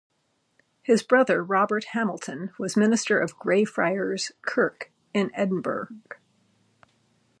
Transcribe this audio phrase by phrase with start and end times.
[0.81, 5.89] His brother Robert Hamilton was minister of Greyfriars kirk in Edinburgh.